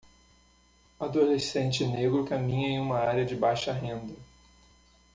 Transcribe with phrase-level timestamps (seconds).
[0.99, 4.15] Adolescente negro caminha em uma área de baixa renda.